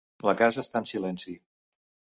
La 0.27 0.33
casa 0.39 0.63
està 0.63 0.81
en 0.85 0.89
silenci. 0.95 1.39